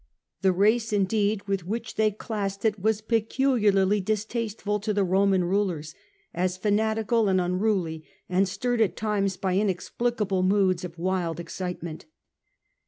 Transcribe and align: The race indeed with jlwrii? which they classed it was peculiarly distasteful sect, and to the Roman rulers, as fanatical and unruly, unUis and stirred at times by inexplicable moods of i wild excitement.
The 0.41 0.51
race 0.51 0.91
indeed 0.91 1.47
with 1.47 1.63
jlwrii? 1.65 1.69
which 1.69 1.93
they 1.93 2.09
classed 2.09 2.65
it 2.65 2.79
was 2.79 3.01
peculiarly 3.01 4.01
distasteful 4.01 4.77
sect, 4.79 4.85
and 4.87 4.95
to 4.95 4.95
the 4.95 5.03
Roman 5.03 5.43
rulers, 5.43 5.93
as 6.33 6.57
fanatical 6.57 7.29
and 7.29 7.39
unruly, 7.39 7.97
unUis 7.99 8.03
and 8.27 8.49
stirred 8.49 8.81
at 8.81 8.97
times 8.97 9.37
by 9.37 9.57
inexplicable 9.57 10.41
moods 10.41 10.83
of 10.83 10.93
i 10.93 11.01
wild 11.03 11.39
excitement. 11.39 12.05